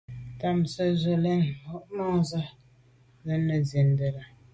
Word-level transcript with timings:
Tɑ́mə̀ 0.39 0.67
zə 0.73 0.83
ù 0.93 0.95
lɛ̌nə́ 1.23 1.45
yù 1.47 1.77
môndzə̀ 1.95 2.47
ú 2.49 2.51
rə̌ 3.25 3.37
nə̀ 3.47 3.59
zí’də́. 3.69 4.23